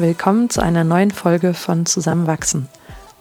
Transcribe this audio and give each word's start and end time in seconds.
willkommen 0.00 0.48
zu 0.48 0.62
einer 0.62 0.82
neuen 0.82 1.10
Folge 1.10 1.52
von 1.52 1.84
Zusammenwachsen. 1.84 2.68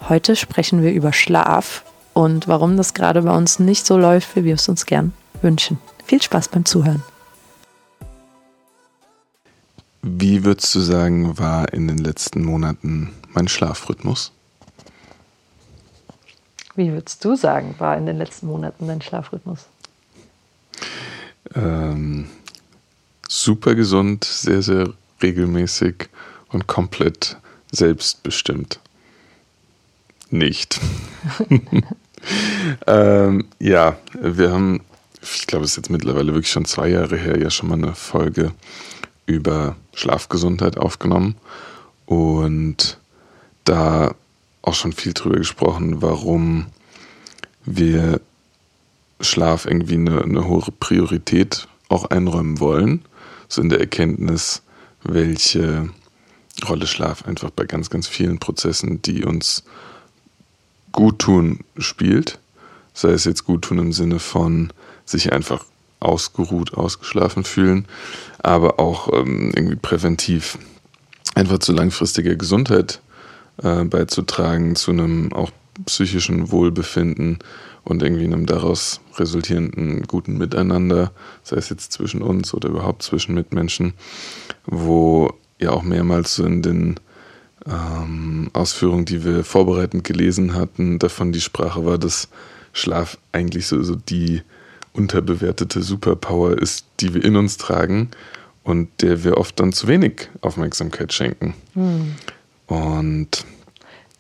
Heute 0.08 0.38
sprechen 0.38 0.82
wir 0.82 0.94
über 0.94 1.12
Schlaf 1.12 1.84
und 2.14 2.48
warum 2.48 2.78
das 2.78 2.94
gerade 2.94 3.24
bei 3.24 3.36
uns 3.36 3.60
nicht 3.60 3.86
so 3.86 3.98
läuft, 3.98 4.36
wie 4.36 4.46
wir 4.46 4.56
es 4.56 4.70
uns 4.70 4.86
gern 4.86 5.12
wünschen. 5.42 5.78
Viel 6.06 6.22
Spaß 6.22 6.48
beim 6.48 6.64
Zuhören. 6.64 7.04
Wie 10.02 10.46
würdest 10.46 10.74
du 10.74 10.80
sagen, 10.80 11.38
war 11.38 11.74
in 11.74 11.90
den 11.90 11.98
letzten 11.98 12.46
Monaten 12.46 13.14
mein 13.34 13.50
Schlafrhythmus? 13.50 14.32
Wie 16.76 16.94
würdest 16.94 17.26
du 17.26 17.36
sagen, 17.36 17.76
war 17.78 17.98
in 17.98 18.06
den 18.06 18.18
letzten 18.18 18.48
Monaten 18.48 18.88
dein 18.88 19.02
Schlafrhythmus? 19.02 19.66
Ähm, 21.56 22.30
super 23.28 23.76
gesund, 23.76 24.24
sehr, 24.24 24.62
sehr 24.62 24.94
regelmäßig 25.22 26.10
und 26.50 26.68
komplett 26.68 27.38
selbstbestimmt. 27.72 28.80
Nicht. 30.30 30.80
ähm, 32.88 33.46
ja, 33.60 33.98
wir 34.20 34.52
haben, 34.52 34.82
ich 35.22 35.48
glaube, 35.48 35.66
es 35.66 35.72
ist 35.72 35.78
jetzt 35.78 35.90
mittlerweile 35.90 36.34
wirklich 36.34 36.52
schon 36.52 36.66
zwei 36.66 36.90
Jahre 36.90 37.18
her, 37.18 37.40
ja 37.40 37.50
schon 37.50 37.70
mal 37.70 37.78
eine 37.78 37.96
Folge 37.96 38.52
über 39.26 39.76
Schlafgesundheit 39.94 40.78
aufgenommen 40.78 41.36
und 42.06 42.98
da 43.64 44.16
auch 44.62 44.74
schon 44.74 44.94
viel 44.94 45.14
drüber 45.14 45.38
gesprochen, 45.38 46.02
warum 46.02 46.68
wir 47.66 48.22
Schlaf 49.22 49.66
irgendwie 49.66 49.96
eine, 49.96 50.24
eine 50.24 50.48
hohe 50.48 50.72
Priorität 50.80 51.68
auch 51.90 52.06
einräumen 52.06 52.60
wollen. 52.60 53.04
So 53.48 53.62
in 53.62 53.70
der 53.70 53.80
Erkenntnis, 53.80 54.62
welche 55.04 55.90
Rolle 56.68 56.88
Schlaf 56.88 57.26
einfach 57.26 57.50
bei 57.50 57.66
ganz, 57.66 57.90
ganz 57.90 58.08
vielen 58.08 58.40
Prozessen, 58.40 59.02
die 59.02 59.24
uns 59.24 59.64
gut 60.92 61.20
tun, 61.20 61.60
spielt. 61.78 62.40
Sei 62.94 63.10
es 63.12 63.26
jetzt 63.26 63.46
gut 63.46 63.64
tun 63.64 63.80
im 63.80 63.94
Sinne 63.94 64.20
von 64.20 64.74
sich 65.06 65.32
einfach 65.32 65.66
ausgeruht, 66.00 66.74
ausgeschlafen 66.74 67.44
fühlen, 67.44 67.86
aber 68.40 68.80
auch 68.80 69.12
ähm, 69.14 69.52
irgendwie 69.56 69.76
präventiv 69.76 70.58
einfach 71.36 71.60
zu 71.60 71.74
langfristiger 71.74 72.36
Gesundheit 72.36 73.02
äh, 73.62 73.84
beizutragen, 73.84 74.76
zu 74.76 74.92
einem 74.92 75.34
auch 75.34 75.52
psychischen 75.86 76.52
Wohlbefinden 76.52 77.40
und 77.84 78.04
irgendwie 78.04 78.26
einem 78.26 78.46
daraus 78.46 79.02
resultierenden 79.18 80.04
guten 80.04 80.38
Miteinander, 80.38 81.12
sei 81.44 81.58
es 81.58 81.70
jetzt 81.70 81.92
zwischen 81.94 82.22
uns 82.22 82.54
oder 82.54 82.70
überhaupt 82.70 83.04
zwischen 83.04 83.34
Mitmenschen, 83.34 83.94
wo 84.66 85.34
ja 85.60 85.72
auch 85.72 85.84
mehrmals 85.84 86.36
so 86.36 86.46
in 86.46 86.62
den 86.62 87.00
ähm, 87.66 88.50
Ausführungen, 88.54 89.06
die 89.06 89.24
wir 89.24 89.44
vorbereitend 89.44 90.04
gelesen 90.04 90.56
hatten, 90.56 91.00
davon 91.00 91.32
die 91.32 91.42
Sprache 91.42 91.86
war, 91.86 91.98
dass 91.98 92.30
Schlaf 92.74 93.18
eigentlich 93.32 93.68
so, 93.68 93.82
so 93.84 93.96
die 93.96 94.42
unterbewertete 94.94 95.82
Superpower 95.82 96.58
ist, 96.58 96.86
die 97.00 97.14
wir 97.14 97.24
in 97.24 97.36
uns 97.36 97.58
tragen 97.58 98.10
und 98.64 98.90
der 99.02 99.24
wir 99.24 99.38
oft 99.38 99.60
dann 99.60 99.74
zu 99.74 99.88
wenig 99.88 100.30
Aufmerksamkeit 100.42 101.14
schenken. 101.14 101.54
Hm. 101.74 102.16
Und 102.68 103.46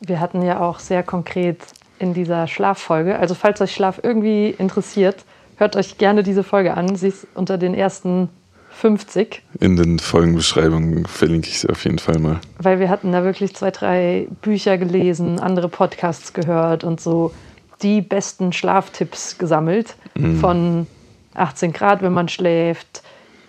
wir 0.01 0.19
hatten 0.19 0.41
ja 0.41 0.59
auch 0.59 0.79
sehr 0.79 1.03
konkret 1.03 1.61
in 1.99 2.13
dieser 2.13 2.47
Schlaffolge, 2.47 3.19
also 3.19 3.35
falls 3.35 3.61
euch 3.61 3.73
Schlaf 3.73 3.99
irgendwie 4.01 4.49
interessiert, 4.57 5.25
hört 5.57 5.75
euch 5.75 5.97
gerne 5.97 6.23
diese 6.23 6.43
Folge 6.43 6.73
an. 6.75 6.95
Sie 6.95 7.09
ist 7.09 7.27
unter 7.35 7.57
den 7.57 7.73
ersten 7.73 8.29
50. 8.79 9.41
In 9.59 9.75
den 9.75 9.99
Folgenbeschreibungen 9.99 11.05
verlinke 11.05 11.49
ich 11.49 11.59
sie 11.59 11.69
auf 11.69 11.83
jeden 11.83 11.99
Fall 11.99 12.17
mal. 12.17 12.39
Weil 12.59 12.79
wir 12.79 12.89
hatten 12.89 13.11
da 13.11 13.25
wirklich 13.25 13.53
zwei, 13.53 13.71
drei 13.71 14.27
Bücher 14.41 14.77
gelesen, 14.77 15.37
andere 15.39 15.67
Podcasts 15.67 16.31
gehört 16.31 16.85
und 16.85 17.01
so 17.01 17.33
die 17.81 18.01
besten 18.01 18.53
Schlaftipps 18.53 19.37
gesammelt. 19.37 19.95
Mhm. 20.15 20.39
Von 20.39 20.87
18 21.33 21.73
Grad, 21.73 22.01
wenn 22.01 22.13
man 22.13 22.29
schläft, 22.29 23.03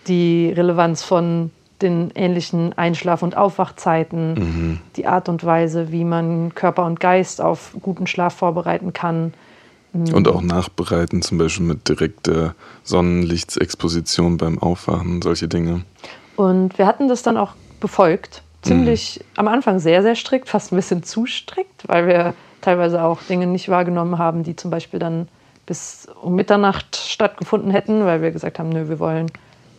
die 0.09 0.53
Relevanz 0.57 1.05
von 1.05 1.53
den 1.81 2.11
ähnlichen 2.17 2.77
Einschlaf- 2.77 3.23
und 3.23 3.37
Aufwachzeiten, 3.37 4.35
mhm. 4.35 4.81
die 4.97 5.07
Art 5.07 5.29
und 5.29 5.45
Weise, 5.45 5.93
wie 5.93 6.05
man 6.05 6.57
Körper 6.57 6.85
und 6.87 6.99
Geist 6.99 7.41
auf 7.41 7.77
guten 7.81 8.09
Schlaf 8.09 8.35
vorbereiten 8.35 8.93
kann. 8.93 9.33
Mhm. 9.93 10.15
Und 10.15 10.29
auch 10.29 10.43
nachbereiten, 10.43 11.23
zum 11.23 11.39
Beispiel 11.39 11.67
mit 11.67 11.89
direkter 11.89 12.55
Sonnenlichtsexposition 12.85 14.37
beim 14.37 14.59
Aufwachen, 14.59 15.23
solche 15.23 15.49
Dinge. 15.49 15.83
Und 16.37 16.79
wir 16.79 16.87
hatten 16.87 17.09
das 17.09 17.23
dann 17.23 17.37
auch 17.37 17.55
befolgt. 17.81 18.43
Ziemlich 18.63 19.21
mhm. 19.21 19.25
am 19.37 19.49
Anfang 19.49 19.79
sehr, 19.79 20.03
sehr 20.03 20.15
strikt, 20.15 20.49
fast 20.49 20.73
ein 20.73 20.77
bisschen 20.77 21.03
zu 21.03 21.27
strikt, 21.27 21.89
weil 21.89 22.07
wir 22.07 22.35
teilweise 22.61 23.03
auch 23.03 23.23
Dinge 23.23 23.47
nicht 23.47 23.69
wahrgenommen 23.69 24.19
haben, 24.19 24.43
die 24.43 24.55
zum 24.55 24.71
Beispiel 24.71 25.01
dann 25.01 25.29
bis 25.65 26.09
um 26.21 26.35
Mitternacht 26.35 26.97
stattgefunden 26.97 27.71
hätten, 27.71 28.05
weil 28.05 28.21
wir 28.21 28.33
gesagt 28.33 28.59
haben, 28.59 28.69
nö, 28.69 28.89
wir 28.89 28.99
wollen 28.99 29.31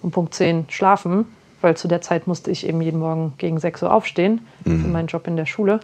um 0.01 0.09
Punkt 0.09 0.33
10 0.33 0.65
schlafen 0.69 1.25
weil 1.61 1.77
zu 1.77 1.87
der 1.87 2.01
Zeit 2.01 2.27
musste 2.27 2.51
ich 2.51 2.67
eben 2.67 2.81
jeden 2.81 2.99
Morgen 2.99 3.33
gegen 3.37 3.59
6 3.59 3.83
Uhr 3.83 3.93
aufstehen 3.93 4.45
mhm. 4.65 4.81
für 4.81 4.87
meinen 4.87 5.07
Job 5.07 5.27
in 5.27 5.35
der 5.35 5.45
Schule. 5.45 5.79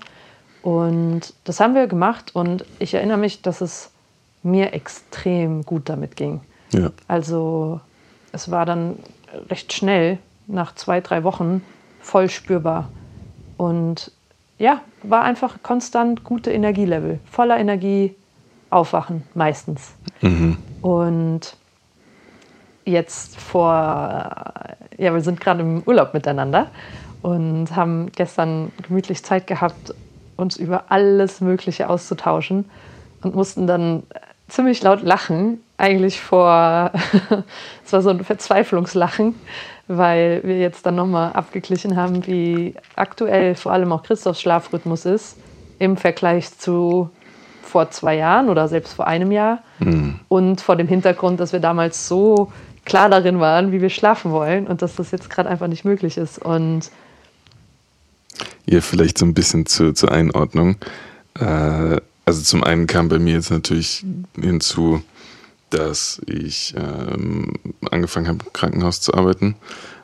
Und 0.62 1.34
das 1.46 1.60
haben 1.60 1.76
wir 1.76 1.88
gemacht 1.88 2.36
und 2.36 2.66
ich 2.80 2.94
erinnere 2.94 3.18
mich, 3.18 3.42
dass 3.42 3.62
es 3.62 3.92
mir 4.44 4.74
extrem 4.74 5.64
gut 5.64 5.90
damit 5.90 6.16
ging. 6.16 6.42
Ja. 6.72 6.92
Also 7.08 7.80
es 8.32 8.52
war 8.52 8.66
dann 8.66 9.00
recht 9.50 9.74
schnell, 9.74 10.20
nach 10.48 10.76
zwei, 10.76 11.02
drei 11.02 11.24
Wochen, 11.24 11.62
voll 12.00 12.30
spürbar. 12.30 12.90
Und 13.58 14.12
ja, 14.58 14.82
war 15.04 15.24
einfach 15.24 15.62
konstant 15.64 16.24
gute 16.24 16.52
Energielevel, 16.52 17.20
voller 17.30 17.58
Energie 17.58 18.16
aufwachen, 18.70 19.24
meistens. 19.34 19.94
Mhm. 20.22 20.58
Und 20.82 21.58
jetzt 22.86 23.40
vor, 23.40 23.70
ja, 24.98 25.14
wir 25.14 25.22
sind 25.22 25.40
gerade 25.40 25.62
im 25.62 25.84
Urlaub 25.86 26.14
miteinander 26.14 26.68
und 27.22 27.76
haben 27.76 28.12
gestern 28.14 28.72
gemütlich 28.82 29.24
Zeit 29.24 29.48
gehabt, 29.48 29.94
uns 30.38 30.58
über 30.58 30.86
alles 30.90 31.42
Mögliche 31.42 31.90
auszutauschen 31.90 32.66
und 33.22 33.36
mussten 33.36 33.68
dann 33.68 34.04
ziemlich 34.48 34.82
laut 34.82 35.02
lachen, 35.02 35.62
eigentlich 35.78 36.20
vor, 36.20 36.92
es 37.86 37.94
war 37.94 38.02
so 38.02 38.10
ein 38.10 38.24
Verzweiflungslachen, 38.24 39.36
weil 39.88 40.42
wir 40.44 40.60
jetzt 40.60 40.86
dann 40.86 40.96
nochmal 40.96 41.34
abgeglichen 41.34 41.96
haben, 41.96 42.26
wie 42.28 42.76
aktuell 42.96 43.56
vor 43.56 43.72
allem 43.72 43.92
auch 43.92 44.04
Christophs 44.04 44.42
Schlafrhythmus 44.42 45.06
ist 45.06 45.38
im 45.80 45.98
Vergleich 45.98 46.58
zu 46.58 47.10
vor 47.62 47.92
zwei 47.92 48.16
Jahren 48.16 48.50
oder 48.50 48.68
selbst 48.68 48.94
vor 48.94 49.08
einem 49.08 49.32
Jahr. 49.32 49.60
Mhm. 49.80 50.20
Und 50.30 50.62
vor 50.62 50.76
dem 50.76 50.88
Hintergrund, 50.88 51.40
dass 51.40 51.54
wir 51.54 51.60
damals 51.60 52.08
so 52.08 52.52
klar 52.86 53.10
darin 53.10 53.40
waren, 53.40 53.72
wie 53.72 53.82
wir 53.82 53.90
schlafen 53.90 54.32
wollen 54.32 54.66
und 54.66 54.82
dass 54.82 54.96
das 54.96 55.12
jetzt 55.12 55.30
gerade 55.30 55.50
einfach 55.50 55.68
nicht 55.68 55.84
möglich 55.86 56.18
ist. 56.18 56.40
Und 56.40 56.90
ja, 58.66 58.82
vielleicht 58.82 59.18
so 59.18 59.26
ein 59.26 59.34
bisschen 59.34 59.66
zur, 59.66 59.94
zur 59.94 60.12
Einordnung. 60.12 60.78
Äh, 61.40 61.98
also 62.28 62.42
zum 62.42 62.62
einen 62.62 62.88
kam 62.88 63.08
bei 63.08 63.20
mir 63.20 63.36
jetzt 63.36 63.52
natürlich 63.52 64.06
hinzu, 64.38 65.02
dass 65.70 66.22
ich 66.26 66.74
ähm, 66.76 67.54
angefangen 67.90 68.28
habe, 68.28 68.40
im 68.46 68.52
Krankenhaus 68.52 69.00
zu 69.00 69.14
arbeiten 69.14 69.56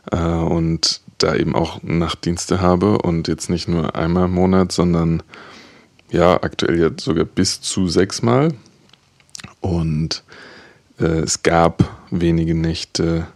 äh, 0.10 0.18
und 0.18 1.02
da 1.18 1.36
eben 1.36 1.54
auch 1.54 1.84
Nachtdienste 1.84 2.62
habe 2.62 2.98
und 3.00 3.28
jetzt 3.28 3.50
nicht 3.50 3.68
nur 3.68 3.98
einmal 3.98 4.26
im 4.26 4.36
Monat, 4.36 4.72
sondern 4.72 5.22
ja, 6.12 6.42
aktuell 6.42 6.80
jetzt 6.80 7.04
sogar 7.04 7.26
bis 7.26 7.60
zu 7.60 7.90
sechsmal. 7.90 8.54
Und 9.60 10.24
äh, 11.02 11.24
es 11.24 11.44
gab 11.44 12.06
wenige 12.10 12.56
Nächte, 12.56 13.28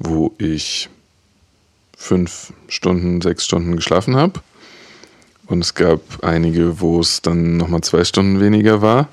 wo 0.00 0.34
ich 0.38 0.88
fünf 1.96 2.52
Stunden, 2.66 3.20
sechs 3.20 3.44
Stunden 3.44 3.76
geschlafen 3.76 4.16
habe. 4.16 4.40
Und 5.46 5.60
es 5.60 5.74
gab 5.74 6.00
einige, 6.24 6.80
wo 6.80 7.00
es 7.00 7.22
dann 7.22 7.56
nochmal 7.56 7.82
zwei 7.82 8.04
Stunden 8.04 8.40
weniger 8.40 8.82
war. 8.82 9.08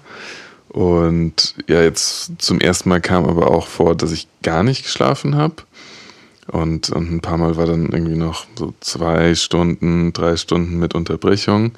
Und 0.69 1.53
ja, 1.67 1.83
jetzt 1.83 2.31
zum 2.39 2.59
ersten 2.59 2.89
Mal 2.89 3.01
kam 3.01 3.25
aber 3.25 3.51
auch 3.51 3.67
vor, 3.67 3.95
dass 3.95 4.11
ich 4.11 4.27
gar 4.41 4.63
nicht 4.63 4.83
geschlafen 4.83 5.35
habe. 5.35 5.55
Und, 6.47 6.89
und 6.89 7.11
ein 7.11 7.21
paar 7.21 7.37
Mal 7.37 7.55
war 7.55 7.67
dann 7.67 7.91
irgendwie 7.91 8.17
noch 8.17 8.47
so 8.57 8.73
zwei 8.81 9.35
Stunden, 9.35 10.11
drei 10.11 10.35
Stunden 10.35 10.79
mit 10.79 10.95
Unterbrechung. 10.95 11.73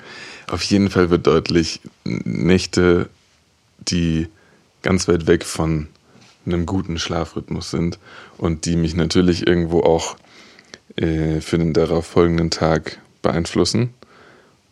Auf 0.49 0.63
jeden 0.63 0.89
Fall 0.89 1.09
wird 1.09 1.27
deutlich, 1.27 1.81
Nächte, 2.05 3.09
die 3.79 4.27
ganz 4.81 5.07
weit 5.07 5.27
weg 5.27 5.43
von 5.43 5.87
einem 6.45 6.65
guten 6.65 6.97
Schlafrhythmus 6.97 7.71
sind 7.71 7.99
und 8.37 8.65
die 8.65 8.75
mich 8.75 8.95
natürlich 8.95 9.45
irgendwo 9.45 9.81
auch 9.81 10.15
äh, 10.95 11.41
für 11.41 11.57
den 11.57 11.73
darauf 11.73 12.05
folgenden 12.05 12.49
Tag 12.49 12.99
beeinflussen 13.21 13.93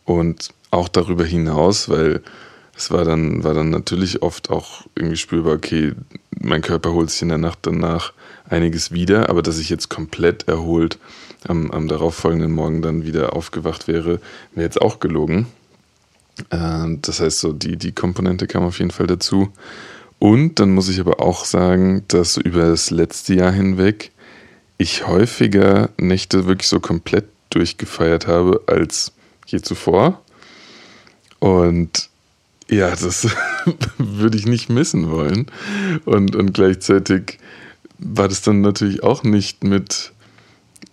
und 0.04 0.50
auch 0.70 0.88
darüber 0.88 1.24
hinaus, 1.24 1.88
weil 1.88 2.22
es 2.76 2.90
war 2.90 3.04
dann, 3.04 3.44
war 3.44 3.54
dann 3.54 3.70
natürlich 3.70 4.22
oft 4.22 4.50
auch 4.50 4.86
irgendwie 4.94 5.16
spürbar, 5.16 5.54
okay, 5.54 5.92
mein 6.40 6.62
Körper 6.62 6.92
holt 6.92 7.10
sich 7.10 7.22
in 7.22 7.28
der 7.28 7.38
Nacht 7.38 7.60
danach 7.62 8.12
einiges 8.48 8.92
wieder, 8.92 9.30
aber 9.30 9.42
dass 9.42 9.58
ich 9.58 9.70
jetzt 9.70 9.88
komplett 9.88 10.48
erholt 10.48 10.98
am, 11.46 11.70
am 11.70 11.88
darauffolgenden 11.88 12.52
Morgen 12.52 12.82
dann 12.82 13.04
wieder 13.04 13.34
aufgewacht 13.34 13.86
wäre, 13.86 14.20
wäre 14.54 14.66
jetzt 14.66 14.80
auch 14.80 14.98
gelogen. 14.98 15.46
Äh, 16.50 16.96
das 17.02 17.20
heißt, 17.20 17.40
so 17.40 17.52
die, 17.52 17.76
die 17.76 17.92
Komponente 17.92 18.46
kam 18.46 18.64
auf 18.64 18.78
jeden 18.78 18.90
Fall 18.90 19.06
dazu. 19.06 19.50
Und 20.18 20.58
dann 20.58 20.72
muss 20.72 20.88
ich 20.88 21.00
aber 21.00 21.20
auch 21.20 21.44
sagen, 21.44 22.04
dass 22.08 22.36
über 22.36 22.68
das 22.68 22.90
letzte 22.90 23.34
Jahr 23.34 23.52
hinweg 23.52 24.10
ich 24.78 25.06
häufiger 25.06 25.90
Nächte 25.98 26.46
wirklich 26.46 26.68
so 26.68 26.80
komplett 26.80 27.26
durchgefeiert 27.50 28.26
habe 28.26 28.62
als 28.66 29.12
je 29.46 29.60
zuvor. 29.60 30.22
Und 31.38 32.08
ja, 32.70 32.90
das 32.90 33.28
würde 33.98 34.38
ich 34.38 34.46
nicht 34.46 34.70
missen 34.70 35.10
wollen. 35.10 35.46
Und, 36.04 36.34
und 36.36 36.52
gleichzeitig 36.52 37.38
war 37.98 38.28
das 38.28 38.42
dann 38.42 38.60
natürlich 38.60 39.02
auch 39.02 39.22
nicht 39.22 39.64
mit 39.64 40.12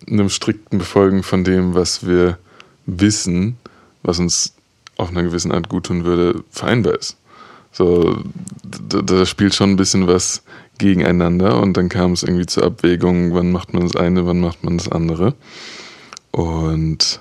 einem 0.06 0.28
strikten 0.28 0.78
Befolgen 0.78 1.22
von 1.22 1.44
dem, 1.44 1.74
was 1.74 2.06
wir 2.06 2.38
wissen, 2.86 3.56
was 4.02 4.18
uns 4.18 4.54
auf 4.96 5.10
einer 5.10 5.22
gewissen 5.22 5.52
Art 5.52 5.68
gut 5.68 5.86
tun 5.86 6.04
würde, 6.04 6.42
vereinbar 6.50 6.98
ist. 6.98 7.16
So, 7.72 8.22
da, 8.62 9.00
da 9.00 9.24
spielt 9.24 9.54
schon 9.54 9.70
ein 9.70 9.76
bisschen 9.76 10.06
was 10.06 10.42
gegeneinander 10.78 11.60
und 11.60 11.76
dann 11.76 11.88
kam 11.88 12.12
es 12.12 12.22
irgendwie 12.22 12.46
zur 12.46 12.64
Abwägung, 12.64 13.34
wann 13.34 13.50
macht 13.50 13.72
man 13.72 13.82
das 13.82 13.96
eine, 13.96 14.26
wann 14.26 14.40
macht 14.40 14.62
man 14.64 14.76
das 14.76 14.90
andere. 14.90 15.34
Und 16.32 17.20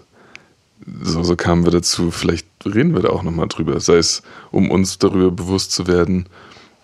so, 1.02 1.24
so 1.24 1.36
kamen 1.36 1.66
wir 1.66 1.72
dazu, 1.72 2.12
vielleicht 2.12 2.48
reden 2.66 2.94
wir 2.94 3.02
da 3.02 3.10
auch 3.10 3.24
nochmal 3.24 3.48
drüber, 3.48 3.80
sei 3.80 3.98
es, 3.98 4.24
um 4.52 4.70
uns 4.72 4.98
darüber 4.98 5.32
bewusst 5.32 5.72
zu 5.72 5.88
werden, 5.88 6.26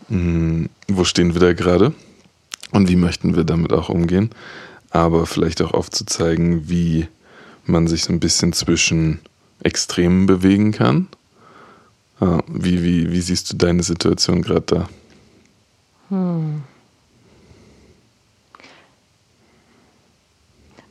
mh, 0.10 0.18
hm, 0.18 0.70
wo 0.88 1.04
stehen 1.04 1.34
wir 1.34 1.42
da 1.42 1.54
gerade 1.54 1.94
und 2.72 2.90
wie 2.90 2.96
möchten 2.96 3.36
wir 3.36 3.44
damit 3.44 3.74
auch 3.74 3.90
umgehen, 3.90 4.30
aber 4.92 5.26
vielleicht 5.26 5.62
auch 5.62 5.74
aufzuzeigen, 5.74 6.70
wie 6.70 7.08
man 7.66 7.88
sich 7.88 8.04
so 8.04 8.14
ein 8.14 8.20
bisschen 8.20 8.54
zwischen 8.54 9.20
Extremen 9.62 10.26
bewegen 10.26 10.72
kann. 10.72 11.08
Ah, 12.20 12.42
wie, 12.48 12.84
wie, 12.84 13.12
wie 13.12 13.22
siehst 13.22 13.52
du 13.52 13.58
deine 13.58 13.84
Situation 13.84 14.42
gerade 14.42 14.62
da? 14.62 14.90
Hm. 16.10 16.64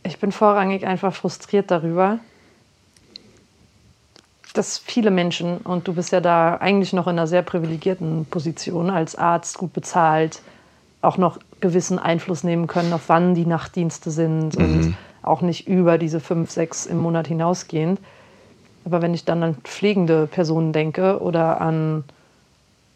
Ich 0.05 0.19
bin 0.19 0.31
vorrangig 0.31 0.87
einfach 0.87 1.15
frustriert 1.15 1.71
darüber, 1.73 2.21
dass 4.57 4.79
viele 4.79 5.11
Menschen, 5.11 5.59
und 5.59 5.87
du 5.89 5.95
bist 5.95 6.13
ja 6.13 6.21
da 6.21 6.57
eigentlich 6.57 6.93
noch 6.93 7.07
in 7.07 7.13
einer 7.13 7.27
sehr 7.27 7.43
privilegierten 7.43 8.27
Position 8.27 8.91
als 8.91 9.17
Arzt, 9.17 9.59
gut 9.59 9.73
bezahlt, 9.73 10.41
auch 11.03 11.19
noch 11.19 11.39
gewissen 11.61 11.99
Einfluss 11.99 12.45
nehmen 12.45 12.67
können, 12.67 12.93
auf 12.93 13.09
wann 13.09 13.35
die 13.35 13.47
Nachtdienste 13.47 14.11
sind 14.11 14.59
mhm. 14.59 14.65
und 14.65 14.97
auch 15.23 15.41
nicht 15.43 15.69
über 15.69 15.99
diese 15.99 16.21
fünf, 16.21 16.51
sechs 16.51 16.87
im 16.87 16.99
Monat 16.99 17.27
hinausgehend. 17.27 18.01
Aber 18.85 19.03
wenn 19.03 19.15
ich 19.15 19.25
dann 19.25 19.43
an 19.43 19.57
pflegende 19.65 20.27
Personen 20.27 20.73
denke 20.73 21.21
oder 21.21 21.61
an 21.61 22.05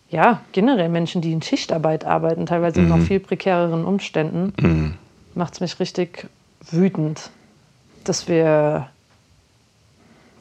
ja, 0.08 0.40
generell 0.52 0.88
Menschen, 0.88 1.20
die 1.20 1.32
in 1.32 1.42
Schichtarbeit 1.42 2.04
arbeiten, 2.04 2.46
teilweise 2.46 2.80
mhm. 2.80 2.86
in 2.86 2.98
noch 2.98 3.06
viel 3.06 3.20
prekäreren 3.20 3.84
Umständen, 3.84 4.52
mhm. 4.60 4.94
macht 5.34 5.54
es 5.54 5.60
mich 5.60 5.78
richtig 5.78 6.28
wütend, 6.70 7.30
dass 8.04 8.28
wir 8.28 8.88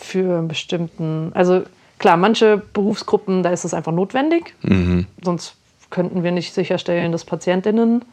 für 0.02 0.38
einen 0.38 0.48
bestimmten, 0.48 1.32
also 1.34 1.64
klar, 1.98 2.18
manche 2.18 2.62
Berufsgruppen, 2.74 3.44
da 3.44 3.52
ist 3.52 3.66
es 3.66 3.74
einfach 3.74 3.92
notwendig, 3.92 4.56
mhm. 4.62 5.08
sonst 5.24 5.56
könnten 5.90 6.24
wir 6.24 6.32
nicht 6.32 6.54
sicherstellen, 6.54 7.12
dass 7.12 7.26
Patientinnen 7.26 8.06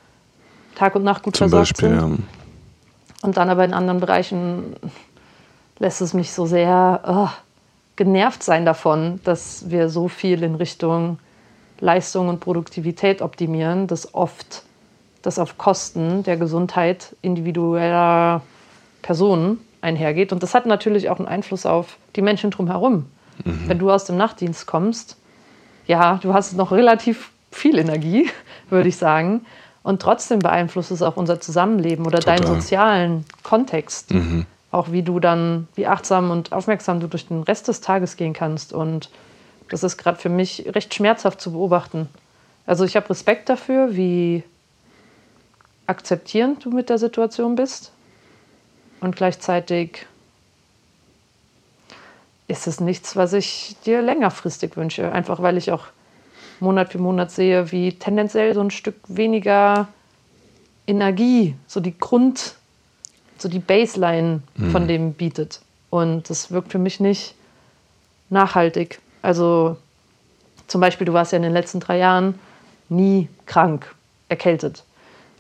Tag 0.75 0.95
und 0.95 1.05
Nacht 1.05 1.23
gut 1.23 1.37
Zum 1.37 1.49
versorgt 1.49 1.81
Beispiel, 1.81 2.01
sind. 2.01 2.19
Ja. 2.19 2.25
Und 3.23 3.37
dann 3.37 3.49
aber 3.49 3.65
in 3.65 3.75
anderen 3.75 4.01
Bereichen 4.01 4.77
lässt 5.79 6.01
es 6.01 6.15
mich 6.15 6.33
so 6.33 6.47
sehr 6.47 7.01
oh, 7.07 7.29
genervt 7.97 8.43
sein 8.43 8.65
davon, 8.65 9.21
dass 9.25 9.71
wir 9.71 9.89
so 9.89 10.09
viel 10.09 10.43
in 10.43 10.55
Richtung 10.55 11.19
Leistung 11.81 12.29
und 12.29 12.41
Produktivität 12.41 13.21
optimieren, 13.21 13.87
dass 13.87 14.15
oft 14.15 14.63
das 15.23 15.39
auf 15.39 15.59
Kosten 15.59 16.23
der 16.23 16.37
Gesundheit 16.37 17.17
individueller 17.21 18.43
Personen 19.03 19.59
einhergeht. 19.81 20.33
Und 20.33 20.43
das 20.43 20.55
hat 20.55 20.67
natürlich 20.67 21.11
auch 21.11 21.19
einen 21.19 21.29
Einfluss 21.29 21.67
auf 21.67 21.97
die 22.15 22.23
Menschen 22.23 22.51
drumherum. 22.51 23.07
Mhm. 23.45 23.69
Wenn 23.69 23.79
du 23.79 23.91
aus 23.91 24.05
dem 24.05 24.17
Nachtdienst 24.17 24.67
kommst, 24.67 25.17
ja, 25.87 26.19
du 26.23 26.35
hast 26.35 26.55
noch 26.55 26.73
relativ 26.73 27.31
viel 27.51 27.79
Energie, 27.79 28.31
würde 28.71 28.89
ich 28.89 28.97
sagen. 28.97 29.45
Und 29.83 30.03
trotzdem 30.03 30.41
beeinflusst 30.41 30.91
es 30.91 31.03
auch 31.03 31.17
unser 31.17 31.41
Zusammenleben 31.41 32.07
oder 32.07 32.19
Total. 32.19 32.39
deinen 32.39 32.47
sozialen 32.47 33.25
Kontext. 33.43 34.13
Mhm. 34.13 34.47
Auch 34.73 34.91
wie 34.91 35.03
du 35.03 35.21
dann, 35.21 35.69
wie 35.75 35.87
achtsam 35.87 36.31
und 36.31 36.53
aufmerksam 36.53 37.01
du 37.01 37.07
durch 37.07 37.29
den 37.29 37.43
Rest 37.43 37.69
des 37.69 37.81
Tages 37.81 38.17
gehen 38.17 38.33
kannst. 38.33 38.73
Und 38.73 39.11
das 39.71 39.85
ist 39.85 39.97
gerade 39.97 40.19
für 40.19 40.29
mich 40.29 40.67
recht 40.75 40.93
schmerzhaft 40.93 41.41
zu 41.41 41.53
beobachten. 41.53 42.09
Also 42.67 42.85
ich 42.85 42.97
habe 42.97 43.09
Respekt 43.11 43.49
dafür, 43.49 43.95
wie 43.95 44.43
akzeptierend 45.87 46.65
du 46.65 46.71
mit 46.71 46.91
der 46.91 46.99
Situation 46.99 47.55
bist. 47.55 47.93
Und 49.01 49.17
gleichzeitig 49.17 50.07
ist 52.49 52.67
es 52.67 52.81
nichts, 52.81 53.17
was 53.17 53.33
ich 53.33 53.77
dir 53.85 54.03
längerfristig 54.03 54.77
wünsche. 54.77 55.11
Einfach 55.13 55.43
weil 55.43 55.57
ich 55.57 55.73
auch 55.73 55.87
Monat 56.61 56.93
für 56.93 56.99
Monat 56.99 57.31
sehe, 57.31 57.71
wie 57.73 57.93
tendenziell 57.93 58.55
so 58.55 58.61
ein 58.61 58.71
Stück 58.71 58.97
weniger 59.09 59.89
Energie, 60.87 61.57
so 61.67 61.81
die 61.81 61.99
Grund, 61.99 62.55
so 63.39 63.49
die 63.49 63.59
Baseline 63.59 64.43
mhm. 64.55 64.71
von 64.71 64.89
dem 64.89 65.13
bietet. 65.13 65.61
Und 65.91 66.31
das 66.31 66.51
wirkt 66.51 66.73
für 66.73 66.79
mich 66.79 67.01
nicht 67.01 67.35
nachhaltig. 68.31 69.01
Also 69.23 69.77
zum 70.67 70.81
Beispiel, 70.81 71.05
du 71.05 71.13
warst 71.13 71.33
ja 71.33 71.37
in 71.37 71.43
den 71.43 71.53
letzten 71.53 71.81
drei 71.81 71.99
Jahren 71.99 72.39
nie 72.89 73.29
krank, 73.47 73.95
erkältet. 74.29 74.85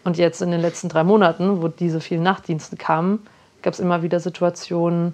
Und 0.04 0.18
jetzt 0.18 0.42
in 0.42 0.50
den 0.50 0.60
letzten 0.60 0.88
drei 0.88 1.02
Monaten, 1.04 1.62
wo 1.62 1.68
diese 1.68 2.00
vielen 2.00 2.22
Nachtdienste 2.22 2.76
kamen, 2.76 3.26
gab 3.66 3.74
es 3.74 3.80
immer 3.80 4.04
wieder 4.04 4.20
Situationen, 4.20 5.12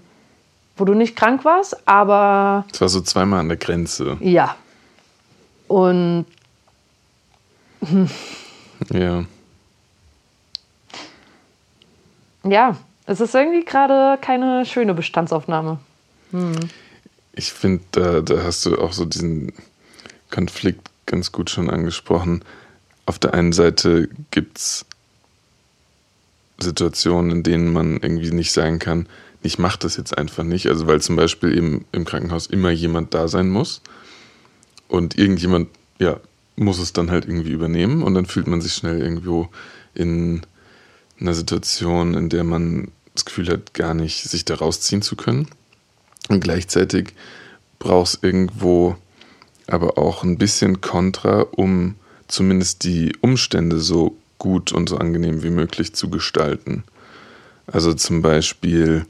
wo 0.77 0.85
du 0.85 0.93
nicht 0.93 1.17
krank 1.17 1.43
warst, 1.43 1.89
aber. 1.89 2.67
Es 2.71 2.83
war 2.83 2.91
so 2.91 3.01
zweimal 3.01 3.41
an 3.41 3.49
der 3.49 3.57
Grenze. 3.57 4.19
Ja, 4.21 4.57
und 5.69 6.27
ja. 8.91 9.25
Ja, 12.45 12.77
es 13.07 13.21
ist 13.23 13.35
irgendwie 13.35 13.65
gerade 13.65 14.21
keine 14.21 14.67
schöne 14.67 14.93
Bestandsaufnahme. 14.93 15.79
Hm. 16.33 16.53
Ich 17.33 17.55
finde, 17.55 17.85
da, 17.93 18.21
da 18.21 18.43
hast 18.43 18.67
du 18.67 18.77
auch 18.77 18.93
so 18.93 19.07
diesen 19.07 19.55
Konflikt 20.31 20.91
ganz 21.07 21.33
gut 21.33 21.49
schon 21.49 21.71
angesprochen. 21.71 22.45
Auf 23.07 23.19
der 23.19 23.33
einen 23.33 23.55
Seite 23.55 24.11
gibt 24.31 24.59
es 24.59 24.85
Situationen, 26.63 27.31
in 27.31 27.43
denen 27.43 27.73
man 27.73 27.99
irgendwie 27.99 28.31
nicht 28.31 28.53
sagen 28.53 28.79
kann, 28.79 29.07
ich 29.43 29.59
mache 29.59 29.79
das 29.81 29.97
jetzt 29.97 30.17
einfach 30.17 30.45
nicht. 30.45 30.67
Also 30.69 30.87
weil 30.87 31.01
zum 31.01 31.17
Beispiel 31.17 31.57
eben 31.57 31.85
im 31.93 32.05
Krankenhaus 32.05 32.47
immer 32.47 32.71
jemand 32.71 33.15
da 33.15 33.29
sein 33.29 33.51
muss 33.51 33.83
und 34.89 35.19
irgendjemand, 35.19 35.69
ja, 35.99 36.21
muss 36.57 36.79
es 36.79 36.93
dann 36.93 37.11
halt 37.11 37.25
irgendwie 37.27 37.53
übernehmen 37.53 38.03
und 38.03 38.15
dann 38.15 38.27
fühlt 38.27 38.47
man 38.47 38.61
sich 38.61 38.75
schnell 38.75 39.01
irgendwo 39.01 39.49
in 39.95 40.43
einer 41.21 41.35
Situation, 41.35 42.15
in 42.15 42.29
der 42.29 42.45
man 42.45 42.89
das 43.15 43.25
Gefühl 43.25 43.49
hat, 43.49 43.75
gar 43.75 43.95
nicht 43.95 44.23
sich 44.23 44.45
da 44.45 44.55
rausziehen 44.55 45.03
zu 45.03 45.17
können. 45.17 45.49
Und 46.29 46.41
gleichzeitig 46.41 47.15
braucht 47.79 48.09
es 48.09 48.19
irgendwo 48.23 48.97
aber 49.67 49.99
auch 49.99 50.23
ein 50.25 50.39
bisschen 50.39 50.81
Kontra, 50.81 51.41
um 51.43 51.95
zumindest 52.29 52.85
die 52.85 53.15
Umstände 53.21 53.79
so 53.79 54.17
gut 54.43 54.73
und 54.73 54.89
so 54.89 54.97
angenehm 54.99 55.45
wie 55.45 55.51
möglich 55.51 55.95
zu 55.95 56.11
gestalten. 56.11 56.83
Also 57.69 57.95
zum 57.95 58.23
Beispiel 58.23 59.07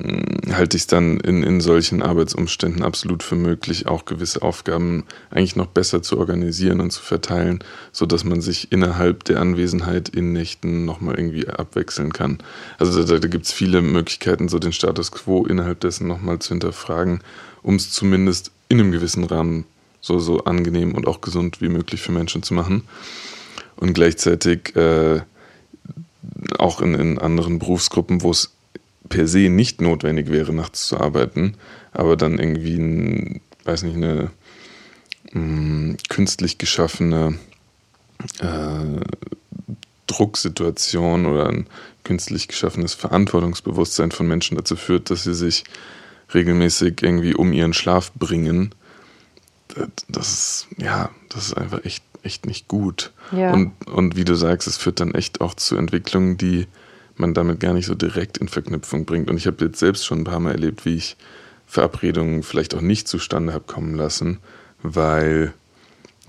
hm, 0.00 0.52
halte 0.52 0.76
ich 0.76 0.82
es 0.82 0.86
dann 0.88 1.20
in, 1.20 1.44
in 1.44 1.60
solchen 1.60 2.02
Arbeitsumständen 2.02 2.82
absolut 2.82 3.22
für 3.22 3.36
möglich, 3.36 3.86
auch 3.86 4.04
gewisse 4.04 4.42
Aufgaben 4.42 5.04
eigentlich 5.30 5.54
noch 5.54 5.68
besser 5.68 6.02
zu 6.02 6.18
organisieren 6.18 6.80
und 6.80 6.90
zu 6.90 7.00
verteilen, 7.00 7.60
sodass 7.92 8.24
man 8.24 8.40
sich 8.40 8.72
innerhalb 8.72 9.22
der 9.22 9.40
Anwesenheit 9.40 10.08
in 10.08 10.32
Nächten 10.32 10.84
nochmal 10.84 11.14
irgendwie 11.14 11.46
abwechseln 11.46 12.12
kann. 12.12 12.38
Also 12.78 13.04
da, 13.04 13.20
da 13.20 13.28
gibt 13.28 13.46
es 13.46 13.52
viele 13.52 13.80
Möglichkeiten, 13.80 14.48
so 14.48 14.58
den 14.58 14.72
Status 14.72 15.12
quo 15.12 15.46
innerhalb 15.46 15.78
dessen 15.78 16.08
nochmal 16.08 16.40
zu 16.40 16.48
hinterfragen, 16.48 17.20
um 17.62 17.76
es 17.76 17.92
zumindest 17.92 18.50
in 18.68 18.80
einem 18.80 18.90
gewissen 18.90 19.22
Rahmen 19.22 19.66
so, 20.00 20.18
so 20.18 20.40
angenehm 20.40 20.96
und 20.96 21.06
auch 21.06 21.20
gesund 21.20 21.60
wie 21.60 21.68
möglich 21.68 22.02
für 22.02 22.10
Menschen 22.10 22.42
zu 22.42 22.54
machen. 22.54 22.82
Und 23.78 23.94
gleichzeitig 23.94 24.74
äh, 24.76 25.20
auch 26.58 26.80
in, 26.80 26.94
in 26.94 27.18
anderen 27.18 27.58
Berufsgruppen, 27.58 28.22
wo 28.22 28.30
es 28.30 28.52
per 29.08 29.26
se 29.26 29.48
nicht 29.48 29.80
notwendig 29.80 30.30
wäre, 30.30 30.52
nachts 30.52 30.86
zu 30.86 30.98
arbeiten, 30.98 31.54
aber 31.92 32.16
dann 32.16 32.38
irgendwie, 32.38 32.76
ein, 32.76 33.40
weiß 33.64 33.84
nicht, 33.84 33.96
eine 33.96 34.30
mh, 35.32 35.40
mm, 35.40 35.96
künstlich 36.08 36.58
geschaffene 36.58 37.38
äh, 38.40 39.00
Drucksituation 40.06 41.26
oder 41.26 41.48
ein 41.48 41.66
künstlich 42.04 42.48
geschaffenes 42.48 42.94
Verantwortungsbewusstsein 42.94 44.10
von 44.10 44.26
Menschen 44.26 44.56
dazu 44.56 44.76
führt, 44.76 45.10
dass 45.10 45.24
sie 45.24 45.34
sich 45.34 45.64
regelmäßig 46.34 47.02
irgendwie 47.02 47.34
um 47.34 47.52
ihren 47.52 47.74
Schlaf 47.74 48.12
bringen, 48.12 48.74
das 50.08 50.32
ist, 50.32 50.66
ja, 50.78 51.10
das 51.28 51.48
ist 51.48 51.54
einfach 51.54 51.84
echt, 51.84 52.02
echt 52.22 52.46
nicht 52.46 52.68
gut. 52.68 53.12
Ja. 53.32 53.52
Und, 53.52 53.72
und 53.86 54.16
wie 54.16 54.24
du 54.24 54.34
sagst, 54.34 54.68
es 54.68 54.76
führt 54.76 55.00
dann 55.00 55.14
echt 55.14 55.40
auch 55.40 55.54
zu 55.54 55.76
Entwicklungen, 55.76 56.36
die 56.36 56.66
man 57.16 57.34
damit 57.34 57.60
gar 57.60 57.74
nicht 57.74 57.86
so 57.86 57.94
direkt 57.94 58.38
in 58.38 58.48
Verknüpfung 58.48 59.04
bringt. 59.04 59.30
Und 59.30 59.36
ich 59.36 59.46
habe 59.46 59.64
jetzt 59.64 59.78
selbst 59.78 60.06
schon 60.06 60.20
ein 60.20 60.24
paar 60.24 60.40
Mal 60.40 60.52
erlebt, 60.52 60.84
wie 60.84 60.96
ich 60.96 61.16
Verabredungen 61.66 62.42
vielleicht 62.42 62.74
auch 62.74 62.80
nicht 62.80 63.08
zustande 63.08 63.52
habe 63.52 63.64
kommen 63.66 63.94
lassen, 63.94 64.38
weil 64.82 65.52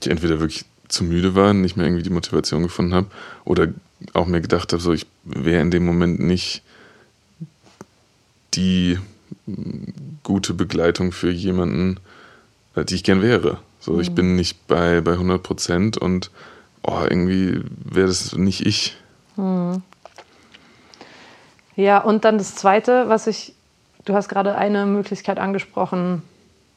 ich 0.01 0.09
entweder 0.09 0.39
wirklich 0.39 0.65
zu 0.87 1.03
müde 1.03 1.35
war, 1.35 1.53
nicht 1.53 1.77
mehr 1.77 1.85
irgendwie 1.85 2.03
die 2.03 2.09
Motivation 2.09 2.63
gefunden 2.63 2.93
habe 2.93 3.07
oder 3.45 3.67
auch 4.13 4.25
mir 4.25 4.41
gedacht 4.41 4.73
habe, 4.73 4.81
so 4.81 4.91
ich 4.91 5.05
wäre 5.23 5.61
in 5.61 5.71
dem 5.71 5.85
Moment 5.85 6.19
nicht 6.19 6.63
die 8.55 8.97
gute 10.23 10.53
Begleitung 10.53 11.11
für 11.11 11.31
jemanden, 11.31 11.99
äh, 12.75 12.83
die 12.83 12.95
ich 12.95 13.03
gern 13.03 13.21
wäre. 13.21 13.59
So, 13.79 13.93
mhm. 13.93 13.99
ich 14.01 14.13
bin 14.13 14.35
nicht 14.35 14.67
bei, 14.67 15.01
bei 15.01 15.13
100 15.13 15.41
Prozent 15.41 15.97
und 15.97 16.31
oh, 16.83 17.01
irgendwie 17.09 17.61
wäre 17.83 18.07
das 18.07 18.35
nicht 18.35 18.65
ich. 18.65 18.97
Mhm. 19.35 19.81
Ja, 21.75 21.99
und 21.99 22.25
dann 22.25 22.37
das 22.37 22.55
Zweite, 22.55 23.07
was 23.07 23.27
ich, 23.27 23.53
du 24.05 24.13
hast 24.13 24.27
gerade 24.27 24.55
eine 24.55 24.85
Möglichkeit 24.85 25.39
angesprochen, 25.39 26.23